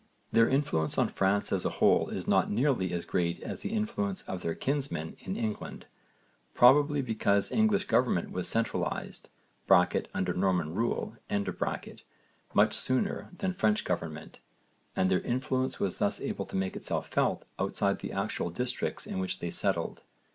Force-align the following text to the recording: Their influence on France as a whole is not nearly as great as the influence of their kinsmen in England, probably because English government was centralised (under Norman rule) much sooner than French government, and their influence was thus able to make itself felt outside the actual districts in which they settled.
Their 0.31 0.49
influence 0.49 0.97
on 0.97 1.09
France 1.09 1.53
as 1.53 1.63
a 1.63 1.69
whole 1.77 2.09
is 2.09 2.27
not 2.27 2.49
nearly 2.49 2.91
as 2.91 3.05
great 3.05 3.39
as 3.43 3.59
the 3.61 3.69
influence 3.71 4.23
of 4.23 4.41
their 4.41 4.55
kinsmen 4.55 5.15
in 5.19 5.35
England, 5.35 5.85
probably 6.55 7.03
because 7.03 7.51
English 7.51 7.85
government 7.85 8.31
was 8.31 8.47
centralised 8.49 9.29
(under 9.69 10.33
Norman 10.33 10.73
rule) 10.73 11.17
much 12.55 12.73
sooner 12.75 13.29
than 13.37 13.53
French 13.53 13.85
government, 13.85 14.39
and 14.95 15.11
their 15.11 15.21
influence 15.21 15.79
was 15.79 15.99
thus 15.99 16.19
able 16.19 16.47
to 16.47 16.55
make 16.55 16.75
itself 16.75 17.07
felt 17.07 17.45
outside 17.59 17.99
the 17.99 18.11
actual 18.11 18.49
districts 18.49 19.05
in 19.05 19.19
which 19.19 19.37
they 19.37 19.51
settled. 19.51 20.01